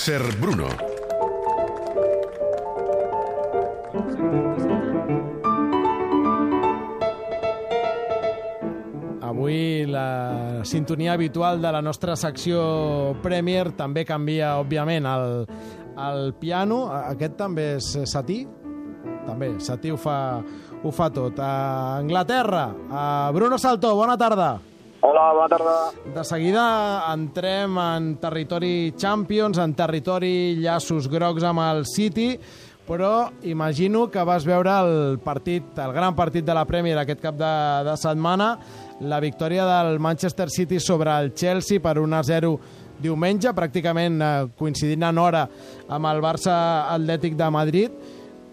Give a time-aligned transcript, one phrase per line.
[0.00, 0.64] Ser Bruno.
[9.20, 12.62] Avui la sintonia habitual de la nostra secció
[13.20, 15.44] Premier també canvia, òbviament, el,
[16.08, 16.86] el piano.
[17.02, 18.40] Aquest també és Satí?
[19.28, 20.40] També, Satí ho fa,
[20.80, 21.44] ho fa tot.
[21.44, 23.04] A Anglaterra, a
[23.36, 24.54] Bruno Saltó, bona tarda.
[25.02, 25.76] Hola, bona tarda.
[26.14, 26.62] De seguida
[27.08, 32.34] entrem en territori Champions, en territori llaços grocs amb el City,
[32.84, 37.38] però imagino que vas veure el partit, el gran partit de la Premier aquest cap
[37.38, 37.54] de,
[37.86, 38.50] de setmana,
[39.00, 42.52] la victòria del Manchester City sobre el Chelsea per 1-0
[43.00, 45.46] diumenge, pràcticament eh, coincidint en hora
[45.88, 46.54] amb el Barça
[46.92, 48.00] Atlètic de Madrid.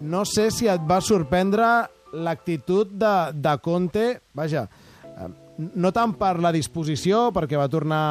[0.00, 4.64] No sé si et va sorprendre l'actitud de, de Conte, vaja,
[5.58, 8.02] no tant per la disposició, perquè va tornar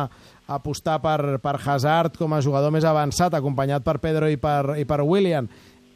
[0.48, 4.78] a apostar per, per Hazard com a jugador més avançat, acompanyat per Pedro i per,
[4.80, 5.48] i per William,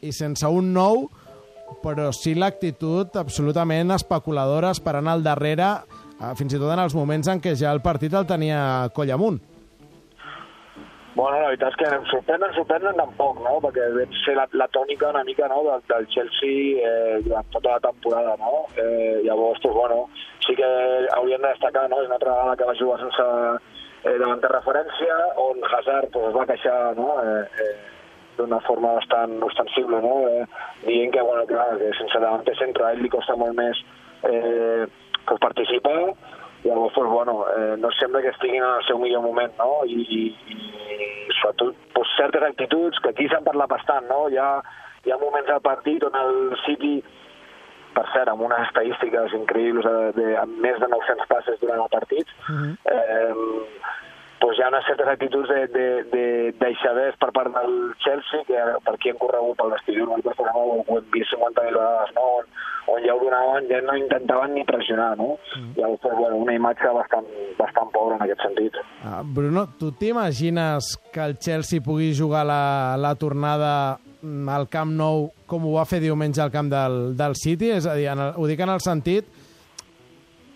[0.01, 1.05] i sense un nou,
[1.84, 5.70] però sí l'actitud absolutament especuladora, esperant al darrere,
[6.17, 9.11] eh, fins i tot en els moments en què ja el partit el tenia coll
[9.11, 9.39] amunt.
[11.13, 13.57] Bueno, la veritat és que sorprenen, sorprenen tampoc, no?
[13.65, 15.59] Perquè vam ser la, la tònica una mica no?
[15.65, 18.62] del, del Chelsea eh, durant tota la temporada, no?
[18.79, 20.05] Eh, llavors, pues, bueno,
[20.45, 20.70] sí que
[21.17, 21.99] hauríem de destacar, no?
[21.99, 23.27] És una altra vegada que va jugar sense
[24.05, 27.09] eh, davant de referència, on Hazard pues, es va queixar, no?
[27.20, 27.76] Eh, eh,
[28.39, 30.15] d'una forma bastant ostensible, no?
[30.32, 30.45] Eh,
[30.87, 33.84] dient que, bueno, clar, que sense davant de centre a ell li costa molt més
[34.32, 34.87] eh,
[35.27, 36.13] pues, participar,
[36.63, 39.81] llavors, pues, bueno, eh, no sembla que estiguin en el seu millor moment, no?
[39.85, 40.21] I, i,
[40.54, 44.27] i sobretot pues, certes actituds que aquí s'han parlat bastant, no?
[44.29, 44.51] Hi ha,
[45.05, 46.99] hi ha moments del partit on el City,
[47.95, 51.91] per cert, amb unes estadístiques increïbles de, de, amb més de 900 passes durant el
[51.91, 52.73] partit, uh -huh.
[52.85, 53.34] eh,
[54.41, 56.25] pues hi ha unes certes actituds de, de, de
[56.57, 60.17] deixaders per part del Chelsea, que per aquí han corregut pel vestidor, no?
[60.17, 62.25] ho, ho hem vist 50.000 vegades, no?
[62.39, 62.49] on,
[62.95, 65.35] on ja ho donaven, ja no intentaven ni pressionar, no?
[65.53, 65.75] Mm.
[65.77, 67.29] Llavors, pues, bueno, una imatge bastant,
[67.59, 68.81] bastant pobra en aquest sentit.
[69.03, 73.99] Uh, Bruno, tu t'imagines que el Chelsea pugui jugar la, la tornada
[74.57, 77.71] al Camp Nou com ho va fer diumenge al camp del, del City?
[77.77, 79.29] És a dir, en el, ho dic en el sentit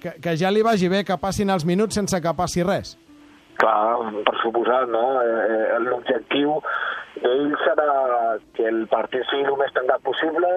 [0.02, 2.98] que, que ja li vagi bé que passin els minuts sense que passi res.
[3.62, 5.04] Clar, per suposat, no?
[5.24, 6.58] Eh, L'objectiu
[7.24, 7.92] d'ell serà
[8.58, 10.50] que el partit sigui el més tancat possible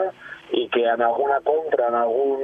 [0.58, 2.42] i que en alguna contra, en algun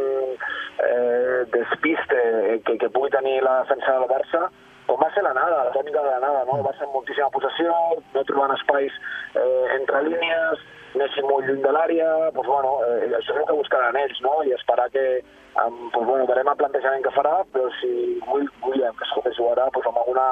[0.84, 2.20] eh, despiste
[2.66, 4.44] que, que pugui tenir la defensa del Barça,
[4.86, 6.60] com va ser la nada, la tònica de la nada, no?
[6.62, 7.74] Va ser amb moltíssima possessió,
[8.14, 8.92] no trobant espais
[9.34, 13.58] eh, entre línies, anéssim molt lluny de l'àrea, doncs, bueno, eh, això és el que
[13.60, 14.34] buscaran ells, no?
[14.46, 15.04] I esperar que,
[15.62, 17.90] amb, doncs, bueno, verem el plantejament que farà, però si
[18.30, 20.28] Will, William, que que jugarà doncs, amb alguna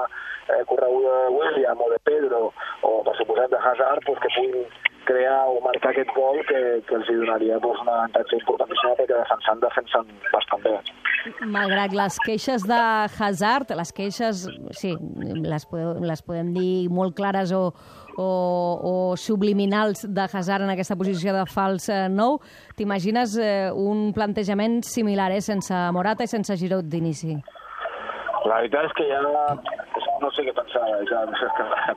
[0.49, 2.53] eh, correguda de William o de Pedro,
[2.83, 6.99] o per suposat de Hazard, doncs, que puguin crear o marcar aquest gol que, que
[6.99, 10.75] els hi donaria doncs, un avantatge importantíssim perquè defensant defensen bastant bé.
[11.47, 12.79] Malgrat les queixes de
[13.15, 14.45] Hazard, les queixes,
[14.79, 14.93] sí,
[15.23, 17.69] les, podem, les podem dir molt clares o,
[18.17, 18.29] o,
[18.91, 22.41] o subliminals de Hazard en aquesta posició de fals eh, nou,
[22.79, 27.39] t'imagines eh, un plantejament similar, eh, sense Morata i sense Giroud d'inici?
[28.43, 29.23] La veritat és que ja
[30.23, 31.21] no sé què pensar, ja,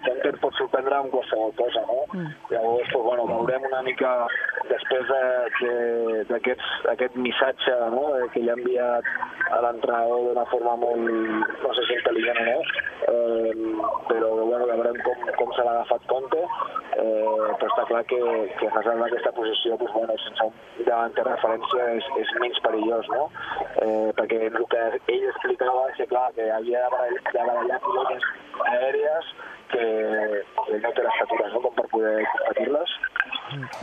[0.05, 2.01] que Conte pot sorprendre amb qualsevol cosa, no?
[2.13, 2.31] Mm.
[2.51, 4.11] Llavors, pues, bueno, veurem una mica
[4.69, 5.11] després
[6.31, 8.05] d'aquest missatge no?
[8.33, 9.09] que li ha enviat
[9.55, 11.09] a l'entrenador d'una forma molt,
[11.63, 12.57] no sé si intel·ligent o no,
[13.11, 13.53] eh,
[14.09, 18.21] però bueno, veurem com, com se l'ha agafat Conte, eh, però està clar que,
[18.59, 23.09] que Hazard en aquesta posició, pues, bueno, sense un davanter referència és, és menys perillós,
[23.13, 23.27] no?
[23.83, 27.81] Eh, perquè el que ell explicava és que, clar, que havia de barallar, de barallar
[28.15, 28.23] pilotes
[28.65, 29.25] aèries
[29.71, 29.85] que
[30.81, 31.61] no té l'estatura no?
[31.63, 32.91] com per poder competir-les.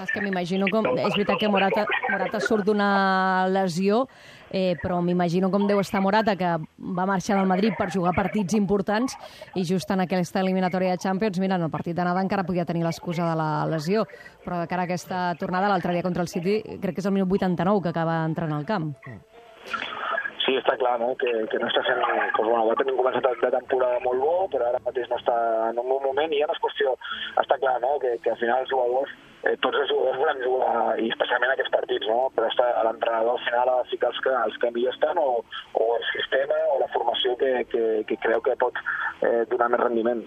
[0.03, 0.87] És que m'imagino com...
[0.95, 4.07] És veritat que Morata, Morata surt d'una lesió,
[4.51, 8.57] eh, però m'imagino com deu estar Morata, que va marxar del Madrid per jugar partits
[8.59, 9.17] importants
[9.55, 12.87] i just en aquesta eliminatòria de Champions, mira, en el partit d'anada encara podia tenir
[12.87, 14.07] l'excusa de la lesió,
[14.47, 17.19] però de cara a aquesta tornada, l'altre dia contra el City, crec que és el
[17.19, 18.95] minut 89 que acaba entrant al camp.
[20.43, 22.01] Sí, està clar, no?, que, que no està sent...
[22.03, 25.37] Doncs, bueno, va tenir començat de temporada molt bo, però ara mateix no està
[25.69, 26.97] en un bon moment i ja no és qüestió...
[27.43, 30.75] Està clar, no?, que, que al final els jugadors eh, tots els jugadors volen jugar,
[31.03, 32.29] i especialment aquests partits, no?
[32.37, 35.29] però està l'entrenador al final ha de ficar els que, els que millor estan o,
[35.79, 38.79] o el sistema o la formació que, que, que creu que pot
[39.23, 40.23] eh, donar més rendiment.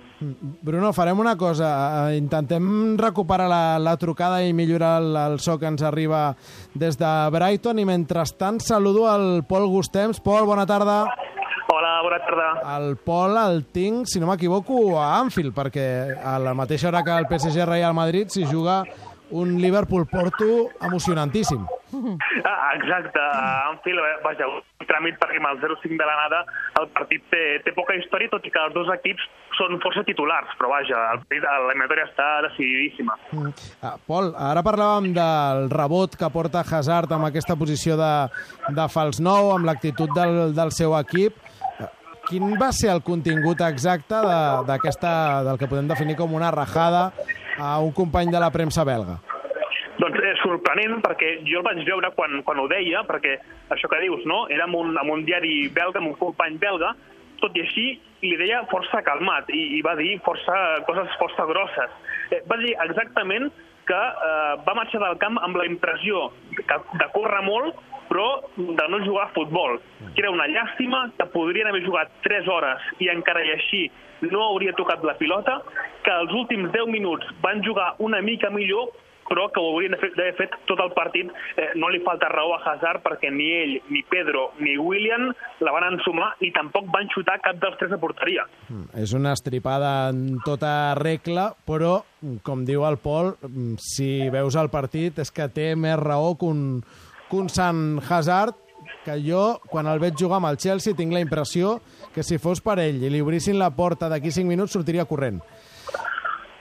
[0.65, 1.71] Bruno, farem una cosa.
[2.09, 6.27] Eh, intentem recuperar la, la trucada i millorar el, el so que ens arriba
[6.73, 10.21] des de Brighton i mentrestant saludo al Pol Gustems.
[10.23, 11.03] Pol, bona tarda.
[11.05, 11.35] Hola,
[12.05, 12.47] bona tarda.
[12.75, 15.87] El Pol el tinc, si no m'equivoco, a Anfield, perquè
[16.21, 18.83] a la mateixa hora que el PSG Real Madrid s'hi juga
[19.31, 21.65] un Liverpool-Porto emocionantíssim.
[22.45, 26.41] Ah, exacte, a Anfield, eh, vaja, un tràmit perquè amb el 0-5 de l'anada
[26.81, 29.25] el partit té, té poca història, tot i que els dos equips
[29.57, 30.99] són força titulars, però vaja,
[31.31, 33.15] l'eliminatòria està decididíssima.
[33.31, 33.53] Mm.
[33.81, 38.13] Ah, Pol, ara parlàvem del rebot que porta Hazard amb aquesta posició de,
[38.75, 41.39] de fals nou, amb l'actitud del, del seu equip.
[42.25, 45.11] Quin va ser el contingut exacte de, d'aquesta,
[45.45, 47.11] del que podem definir com una rajada
[47.61, 49.19] a un company de la premsa belga?
[50.01, 53.37] Doncs és sorprenent perquè jo el vaig veure quan, quan ho deia, perquè
[53.71, 54.45] això que dius, no?
[54.51, 56.91] Era amb un, amb un diari belga, amb un company belga,
[57.39, 57.85] tot i així
[58.25, 60.57] li deia força calmat i, i va dir força,
[60.89, 61.95] coses força grosses.
[62.33, 63.51] Eh, va dir exactament
[63.85, 67.77] que eh, va marxar del camp amb la impressió que, de córrer molt
[68.15, 69.79] però de no jugar a futbol,
[70.15, 73.81] que era una llàstima, que podrien haver jugat 3 hores i encara i així
[74.31, 75.59] no hauria tocat la pilota,
[76.05, 78.93] que els últims 10 minuts van jugar una mica millor,
[79.27, 81.31] però que ho haurien d'haver fet tot el partit.
[81.57, 85.31] Eh, no li falta raó a Hazard perquè ni ell, ni Pedro, ni William
[85.65, 88.45] la van ensumar i tampoc van xutar cap dels tres a porteria.
[88.69, 91.97] Mm, és una estripada en tota regla, però,
[92.45, 96.45] com diu el Pol, mm, si veus el partit és que té més raó que
[96.53, 96.63] un,
[97.29, 98.55] que un Sant Hazard
[99.05, 101.79] que jo, quan el veig jugar amb el Chelsea, tinc la impressió
[102.13, 105.41] que si fos per ell i li obrissin la porta d'aquí 5 minuts sortiria corrent.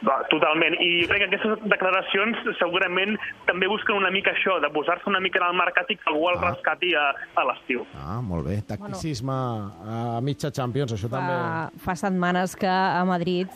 [0.05, 0.75] Va, totalment.
[0.85, 3.15] I jo crec que aquestes declaracions segurament
[3.49, 6.27] també busquen una mica això, de posar-se una mica en el mercat i que algú
[6.29, 6.51] el Ah.
[6.51, 7.07] rescati a,
[7.41, 7.87] a l'estiu.
[7.97, 8.59] Ah, molt bé.
[8.69, 11.33] Tacticisme a mitja Champions, això també...
[11.33, 13.49] Fa, fa setmanes que a Madrid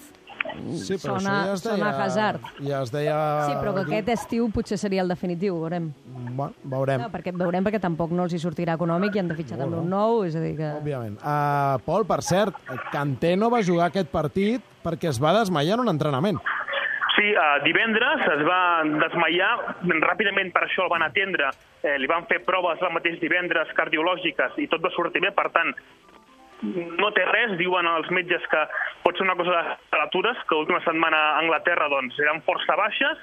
[0.79, 1.77] Sí, però sona, això ja es deia...
[1.77, 2.49] sona Hazard.
[2.65, 3.17] Ja es deia...
[3.47, 5.91] Sí, però que aquest estiu potser seria el definitiu, veurem.
[6.09, 7.05] Bueno, veurem.
[7.05, 9.81] No, perquè veurem perquè tampoc no els hi sortirà econòmic i han de fitxar també
[9.81, 10.73] un nou, és a dir que...
[10.81, 11.19] Òbviament.
[11.23, 12.59] Uh, Pol, per cert,
[12.93, 16.41] Kanté no va jugar aquest partit perquè es va desmaiar en un entrenament.
[17.19, 19.51] Sí, uh, divendres es va desmaiar,
[20.05, 21.49] ràpidament per això el van atendre,
[21.83, 25.49] eh, li van fer proves el mateix divendres cardiològiques i tot va sortir bé, per
[25.55, 25.73] tant,
[26.63, 28.63] no té res, diuen els metges que
[29.05, 33.21] pot ser una cosa de temperatures, que l'última setmana a Anglaterra doncs, eren força baixes,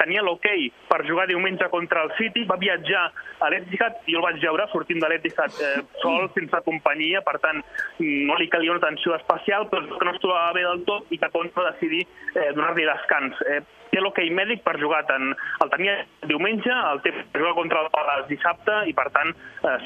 [0.00, 0.46] tenia l'ok
[0.88, 3.02] per jugar diumenge contra el City, va viatjar
[3.40, 7.60] a l'Etihad, i el vaig veure sortint de l'Etihad eh, sol, sense companyia, per tant,
[8.00, 11.20] no li calia una atenció especial, però que no es trobava bé del tot i
[11.20, 13.42] que Pons va decidir eh, donar-li descans.
[13.52, 13.60] Eh,
[13.90, 15.98] té l'ok mèdic per jugar tant el tenia
[16.30, 19.34] diumenge, el té per jugar contra el Palace dissabte, i per tant,
[19.68, 19.78] eh,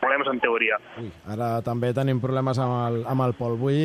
[0.00, 0.78] problemes en teoria.
[1.00, 3.56] Ui, ara també tenim problemes amb el, amb el Pol.
[3.60, 3.80] Vull,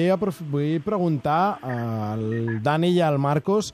[0.52, 3.74] vull preguntar al Dani i al Marcos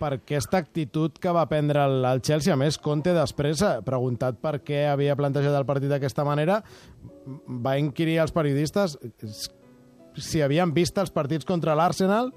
[0.00, 2.54] per aquesta actitud que va prendre el, el Chelsea.
[2.54, 6.62] A més, Conte després, preguntat per què havia plantejat el partit d'aquesta manera,
[7.46, 8.96] va inquirir als periodistes
[10.16, 12.32] si havien vist els partits contra l'Arsenal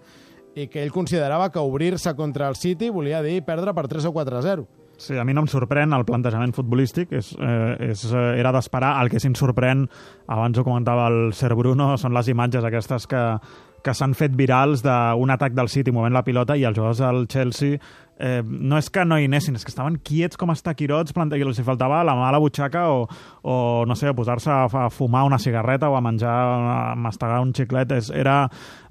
[0.54, 4.14] i que ell considerava que obrir-se contra el City volia dir perdre per 3 o
[4.14, 4.68] 4 a 0.
[5.04, 8.94] Sí, a mi no em sorprèn el plantejament futbolístic, és, eh, és, eh, era d'esperar.
[9.04, 9.90] El que sí em sorprèn,
[10.32, 13.24] abans ho comentava el Ser Bruno, són les imatges aquestes que,
[13.84, 17.28] que s'han fet virals d'un atac del City movent la pilota i els jugadors del
[17.28, 17.82] Chelsea
[18.20, 21.38] eh, no és que no hi anessin, és que estaven quiets com estaquirots, plante...
[21.38, 23.08] i els hi faltava la mà a la butxaca o,
[23.44, 23.56] o
[23.90, 27.92] no sé, posar-se a, a fumar una cigarreta o a menjar, a mastegar un xiclet.
[28.00, 28.44] És, era...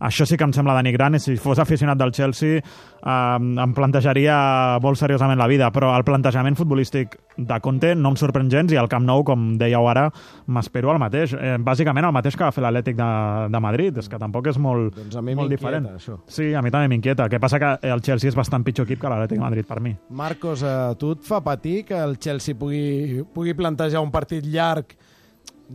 [0.02, 4.78] Això sí que em sembla denigrant i si fos aficionat del Chelsea eh, em plantejaria
[4.82, 8.78] molt seriosament la vida, però el plantejament futbolístic de Conte no em sorprèn gens i
[8.80, 10.08] al Camp Nou, com dèieu ara,
[10.52, 11.36] m'espero el mateix.
[11.38, 13.08] Eh, bàsicament el mateix que va fer l'Atlètic de,
[13.54, 15.86] de Madrid, és que tampoc és molt, Doncs a mi molt diferent.
[15.94, 16.18] això.
[16.26, 17.28] Sí, a mi també m'inquieta.
[17.28, 19.80] El que passa que el Chelsea és bastant pitjor equip que l'Atlètic de Madrid per
[19.84, 19.94] mi.
[20.10, 24.96] Marcos, a tu et fa patir que el Chelsea pugui, pugui plantejar un partit llarg,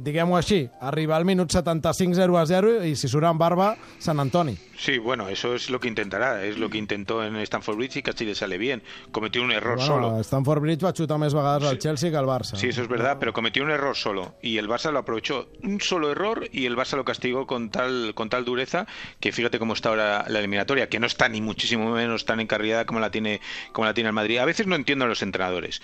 [0.04, 4.20] diguem-ho així, arribar al minut 75 0 a 0 i si surt amb barba, Sant
[4.20, 4.56] Antoni.
[4.78, 8.04] Sí, bueno, eso es lo que intentará, es lo que intentó en Stanford Bridge y
[8.04, 8.84] casi le sale bien.
[9.12, 10.10] Cometió un error solo.
[10.10, 12.56] Bueno, Stanford Bridge va xutar més vegades al Chelsea que al Barça.
[12.56, 15.50] Sí, eso es verdad, pero cometió un error solo y el Barça lo aprovechó.
[15.64, 18.86] Un solo error y el Barça lo castigó con tal con tal dureza
[19.20, 22.86] que fíjate cómo está ahora la eliminatoria, que no está ni muchísimo menos tan encarrilada
[22.86, 24.38] como la tiene como la tiene el Madrid.
[24.38, 25.82] A veces no entiendo a los entrenadores.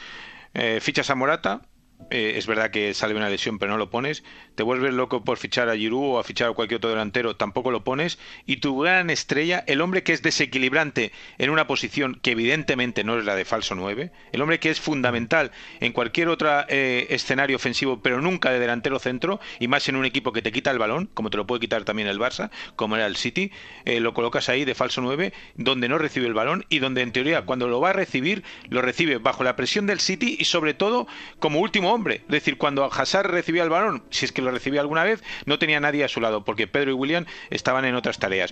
[0.53, 1.61] Eh, fichas a Morata,
[2.09, 4.23] eh, es verdad que sale una lesión, pero no lo pones.
[4.55, 7.71] Te vuelves loco por fichar a Giroud o a fichar a cualquier otro delantero, tampoco
[7.71, 8.19] lo pones.
[8.45, 13.17] Y tu gran estrella, el hombre que es desequilibrante en una posición que evidentemente no
[13.17, 17.55] es la de falso 9, el hombre que es fundamental en cualquier otro eh, escenario
[17.55, 20.79] ofensivo, pero nunca de delantero centro, y más en un equipo que te quita el
[20.79, 23.51] balón, como te lo puede quitar también el Barça, como era el City,
[23.85, 27.11] eh, lo colocas ahí de falso 9, donde no recibe el balón y donde en
[27.11, 30.73] teoría cuando lo va a recibir, lo recibe bajo la presión del City y sobre
[30.73, 31.07] todo
[31.39, 32.21] como último hombre.
[32.25, 35.59] Es decir, cuando Hazard recibía el balón, si es que lo recibía alguna vez, no
[35.59, 38.51] tenía nadie a su lado, porque Pedro y William estaban en otras tareas.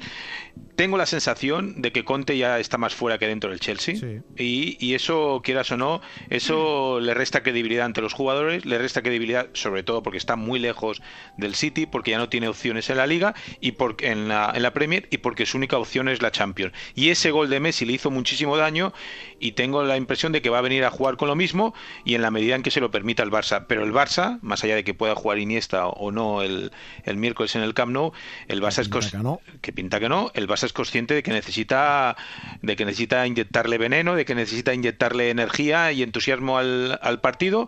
[0.75, 3.95] Tengo la sensación de que Conte ya está más fuera que dentro del Chelsea.
[3.95, 4.21] Sí.
[4.37, 9.01] Y, y eso, quieras o no, eso le resta credibilidad ante los jugadores, le resta
[9.01, 11.01] credibilidad sobre todo porque está muy lejos
[11.37, 14.63] del City, porque ya no tiene opciones en la Liga y porque en la, en
[14.63, 16.73] la Premier y porque su única opción es la Champions.
[16.95, 18.93] Y ese gol de Messi le hizo muchísimo daño
[19.39, 21.73] y tengo la impresión de que va a venir a jugar con lo mismo
[22.05, 23.65] y en la medida en que se lo permita el Barça.
[23.67, 26.71] Pero el Barça, más allá de que pueda jugar Iniesta o no el,
[27.03, 28.11] el miércoles en el Camp Nou,
[28.47, 29.41] el Barça es pinta cons- que no.
[29.61, 32.15] que pinta que no, el Barça es consciente de que necesita
[32.61, 37.67] de que necesita inyectarle veneno, de que necesita inyectarle energía y entusiasmo al, al partido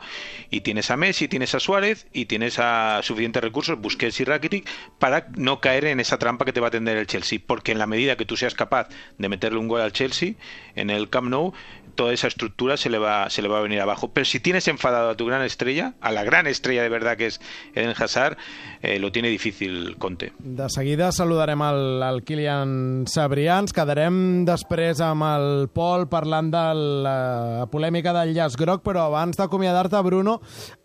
[0.50, 4.70] y tienes a Messi, tienes a Suárez y tienes a suficientes recursos, Busquets y Rakitic
[5.00, 7.80] para no caer en esa trampa que te va a tender el Chelsea, porque en
[7.80, 10.34] la medida que tú seas capaz de meterle un gol al Chelsea
[10.76, 11.54] en el Camp Nou
[11.96, 14.12] toda esa estructura se le va se le va a venir abajo.
[14.14, 17.28] Pero si tienes enfadado a tu gran estrella, a la gran estrella de verdad que
[17.28, 17.40] es
[17.76, 18.38] Eden Hazard,
[18.82, 20.34] eh, lo tiene difícil Conte.
[20.40, 23.60] De seguida saludarem el, el Kilian Sabrià.
[23.64, 26.64] Ens quedarem després amb el Pol parlant de
[27.06, 30.40] la polèmica del llaç groc, però abans d'acomiadar-te, Bruno,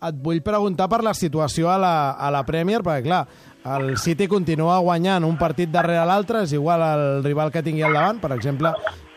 [0.04, 3.24] et vull preguntar per la situació a la, a la Premier, perquè, clar,
[3.68, 7.96] el City continua guanyant un partit darrere l'altre, és igual el rival que tingui al
[7.96, 8.20] davant.
[8.22, 8.72] Per exemple,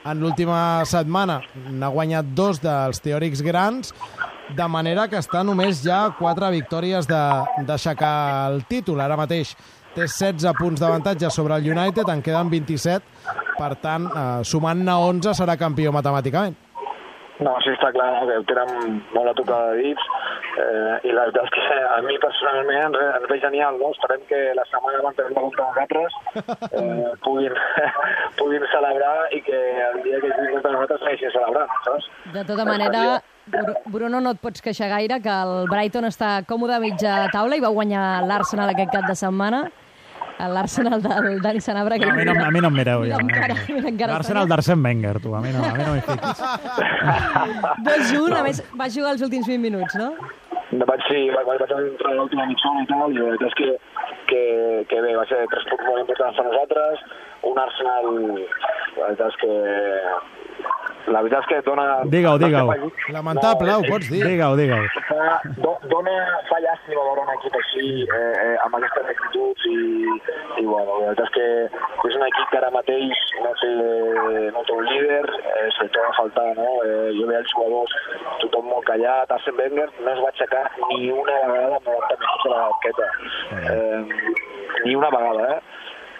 [0.05, 1.39] en l'última setmana
[1.69, 3.93] n'ha guanyat dos dels teòrics grans,
[4.55, 8.15] de manera que està només ja quatre victòries d'aixecar
[8.51, 8.99] el títol.
[9.01, 9.53] Ara mateix
[9.95, 13.03] té 16 punts d'avantatge sobre el United, en queden 27,
[13.57, 16.57] per tant, eh, sumant-ne 11 serà campió matemàticament.
[17.41, 20.03] No, sí, està clar que tenen molt a tocar de dits
[20.61, 23.89] eh, i la veritat és que a mi personalment ens, ve genial, no?
[23.95, 26.11] Esperem que la setmana abans de la contra nosaltres
[26.71, 27.57] eh, puguin,
[28.39, 32.09] puguin celebrar i que el dia que juguin contra nosaltres segueixin celebrant, saps?
[32.37, 33.05] De tota manera,
[33.51, 37.57] Bru- Bruno, no et pots queixar gaire, que el Brighton està còmode a mitja taula
[37.57, 39.65] i va guanyar l'Arsenal aquest cap de setmana.
[40.41, 41.97] L'Arsenal del Dani Sanabra.
[42.01, 43.17] Que A mi no, a mi no em mireu, ja.
[44.07, 45.35] L'Arsenal d'Arsène Wenger, tu.
[45.37, 46.41] A mi no, a mi no m'hi fiquis.
[47.85, 50.13] 2-1, a més, va jugar els últims 20 minuts, no?
[50.71, 53.55] Vaig, sí, vaig, vaig entrar a l'última mitja hora i tal, i la veritat és
[53.59, 53.71] que,
[54.29, 54.43] que,
[54.87, 57.01] que bé, va ser tres punts molt importants per nosaltres,
[57.49, 58.07] un Arsenal,
[58.95, 59.51] la veritat és que
[61.07, 61.85] la veritat és que dona...
[62.11, 62.91] Digue-ho, digue-ho.
[63.15, 64.21] Lamentable, ho pots dir.
[64.25, 64.83] Digue-ho, digue-ho.
[65.91, 66.13] dona,
[66.49, 69.79] fa llàstima veure un equip així, eh, eh, amb aquestes actituds i,
[70.61, 71.47] i bueno, la veritat és que
[72.11, 73.71] és un equip que ara mateix no té,
[74.55, 76.69] no té un líder, eh, se li torna a faltar, no?
[76.85, 77.97] Eh, jo veia els jugadors,
[78.43, 82.47] tothom molt callat, Arsene Wenger no es va aixecar ni una vegada en 90 minuts
[82.47, 83.11] a la banqueta.
[83.61, 84.01] Eh,
[84.85, 85.61] ni una vegada, eh?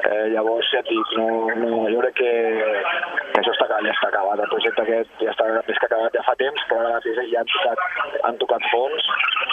[0.01, 1.27] Eh, llavors, ja et dic, no,
[1.62, 2.31] no, jo crec que,
[3.38, 4.41] això està, ja està acabat.
[4.41, 7.51] El projecte aquest ja està més que acabat ja fa temps, però ara ja han
[7.51, 7.84] tocat,
[8.29, 9.10] han tocat fons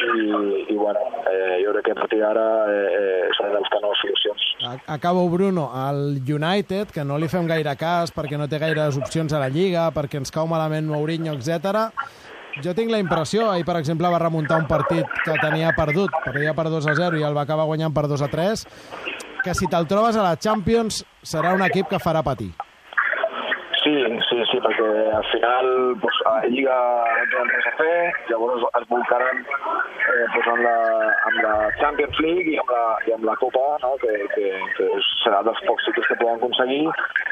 [0.07, 0.25] i,
[0.73, 4.01] i bueno, eh, jo crec que a partir d'ara eh, eh, s'han de buscar noves
[4.05, 4.49] solucions.
[4.87, 5.69] Acabo, Bruno.
[5.89, 9.53] El United, que no li fem gaire cas perquè no té gaires opcions a la
[9.53, 11.93] Lliga, perquè ens cau malament Mourinho, etc.
[12.65, 16.57] Jo tinc la impressió, ahir, per exemple, va remuntar un partit que tenia perdut, perdia
[16.59, 18.65] per 2 a 0 i el va acabar guanyant per 2 a 3,
[19.45, 22.51] que si te'l trobes a la Champions serà un equip que farà patir.
[23.89, 23.95] Sí,
[24.29, 25.69] sí, sí, perquè al final
[26.03, 30.65] pues, a la Lliga no tenen res a fer, llavors es volcaran eh, pues, amb,
[30.67, 30.75] la,
[31.31, 33.95] amb la Champions League i amb la, i amb la Copa, no?
[34.03, 34.89] que, que, que
[35.23, 36.83] serà dels pocs sitios que poden aconseguir.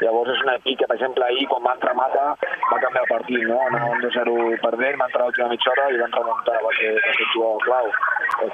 [0.01, 2.25] Llavors és un equip que, per exemple, ahir, quan va entrar Mata,
[2.71, 3.59] va canviar el partit, no?
[3.67, 7.29] Anaven 2-0 perdent, va entrar l'última mitja hora i van remuntar, va ser, va ser
[7.35, 7.91] jugador clau.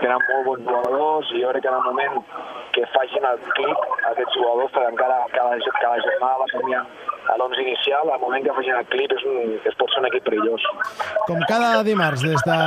[0.02, 2.20] Tenen molt bons jugadors i jo crec que en el moment
[2.74, 6.88] que facin el clic aquests jugadors, perquè encara cada, cada jornada va canviant
[7.32, 10.10] a l'11 inicial, al moment que facin el clip és un, es pot ser un
[10.10, 10.66] equip perillós.
[11.30, 12.58] Com cada dimarts, des de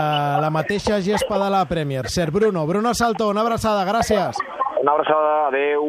[0.44, 2.06] la mateixa gespa de la Premier.
[2.12, 2.66] Ser Bruno.
[2.66, 4.40] Bruno Salto, una abraçada, gràcies.
[4.80, 5.84] Una abraçada, adeu.